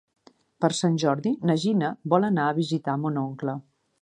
Per 0.63 0.69
Sant 0.77 0.95
Jordi 1.03 1.33
na 1.51 1.57
Gina 1.67 1.93
vol 2.15 2.27
anar 2.31 2.47
a 2.49 2.57
visitar 2.63 3.01
mon 3.05 3.23
oncle. 3.29 3.57